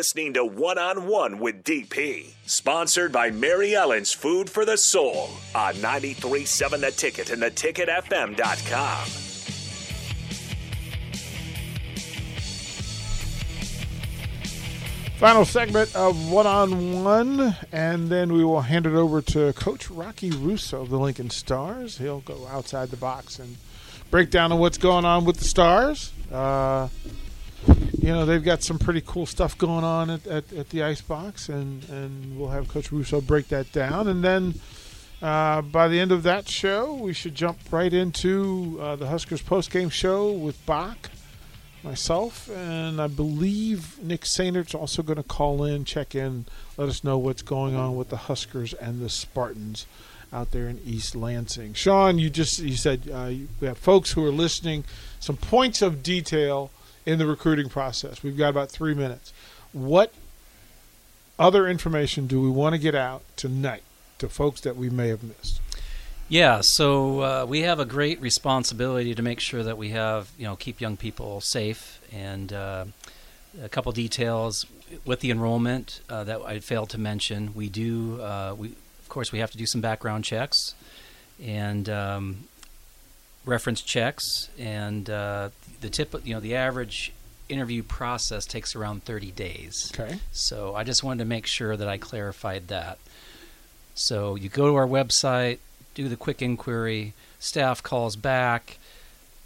[0.00, 5.28] listening to One on One with DP, sponsored by Mary Ellen's Food for the Soul
[5.54, 9.06] on 93.7 The Ticket and theticketfm.com.
[15.18, 19.90] Final segment of one on one, and then we will hand it over to Coach
[19.90, 21.98] Rocky Russo of the Lincoln Stars.
[21.98, 23.58] He'll go outside the box and
[24.10, 26.10] break down on what's going on with the Stars.
[26.32, 26.88] Uh,
[28.00, 31.02] you know, they've got some pretty cool stuff going on at, at, at, the ice
[31.02, 34.08] box, and, and we'll have Coach Russo break that down.
[34.08, 34.54] And then
[35.20, 39.42] uh, by the end of that show, we should jump right into uh, the Huskers
[39.42, 41.10] post-game show with Bach
[41.82, 46.46] myself, and I believe Nick Sainert's also going to call in, check in,
[46.78, 49.86] let us know what's going on with the Huskers and the Spartans
[50.32, 51.74] out there in East Lansing.
[51.74, 54.84] Sean, you just you said uh, we have folks who are listening.
[55.18, 56.70] Some points of detail
[57.06, 58.22] in the recruiting process.
[58.22, 59.32] We've got about three minutes.
[59.72, 60.12] What
[61.38, 63.82] other information do we want to get out tonight
[64.18, 65.60] to folks that we may have missed?
[66.28, 70.44] Yeah, so uh, we have a great responsibility to make sure that we have, you
[70.44, 72.00] know, keep young people safe.
[72.12, 72.84] And uh,
[73.62, 74.66] a couple details
[75.04, 77.54] with the enrollment uh, that I failed to mention.
[77.54, 80.74] We do, uh, we of course, we have to do some background checks
[81.42, 82.48] and um,
[83.44, 84.48] reference checks.
[84.58, 87.12] And uh, the tip, you know, the average
[87.48, 89.92] interview process takes around 30 days.
[89.98, 90.18] Okay.
[90.32, 92.98] So I just wanted to make sure that I clarified that.
[93.94, 95.58] So you go to our website
[95.94, 98.78] do the quick inquiry, staff calls back,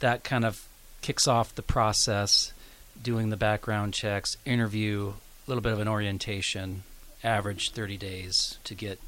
[0.00, 0.66] that kind of
[1.00, 2.52] kicks off the process,
[3.00, 6.82] doing the background checks, interview, a little bit of an orientation,
[7.24, 9.00] average 30 days to get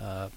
[0.00, 0.28] uh,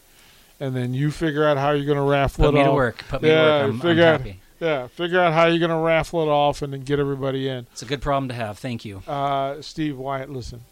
[0.59, 2.63] and then you figure out how you're going to raffle Put it off.
[2.63, 3.03] Put me to work.
[3.09, 3.73] Put me yeah, to work.
[3.73, 4.39] I'm, figure I'm out, happy.
[4.59, 7.67] Yeah, figure out how you're going to raffle it off and then get everybody in.
[7.71, 8.57] It's a good problem to have.
[8.57, 8.99] Thank you.
[9.05, 10.63] Uh, Steve Wyatt, listen.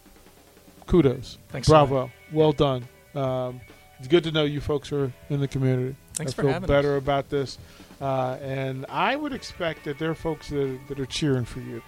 [0.88, 1.38] Kudos.
[1.50, 1.68] Thanks.
[1.68, 2.12] Bravo.
[2.32, 2.88] Well done.
[3.14, 3.62] Um,
[4.00, 5.96] it's good to know you folks are in the community.
[6.16, 7.02] Thanks I for feel having better us.
[7.02, 7.58] about this,
[8.02, 11.82] uh, and I would expect that there are folks that, that are cheering for you.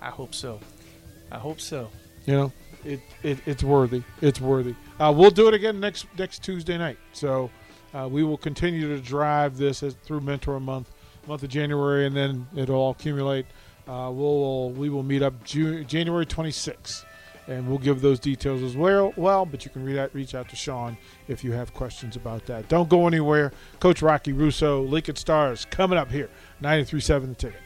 [0.00, 0.60] I hope so.
[1.30, 1.90] I hope so.
[2.28, 2.52] You know,
[2.84, 4.02] it, it it's worthy.
[4.20, 4.74] It's worthy.
[5.00, 6.98] Uh, we'll do it again next next Tuesday night.
[7.14, 7.50] So
[7.94, 10.92] uh, we will continue to drive this as, through Mentor Month,
[11.26, 13.46] month of January, and then it'll all accumulate.
[13.88, 17.06] Uh, we'll we will meet up June, January 26th
[17.46, 19.14] and we'll give those details as well.
[19.16, 22.44] Well, but you can reach out, reach out to Sean if you have questions about
[22.44, 22.68] that.
[22.68, 23.54] Don't go anywhere.
[23.80, 26.28] Coach Rocky Russo, Lincoln Stars, coming up here,
[26.60, 27.60] 93.7 The Ticket.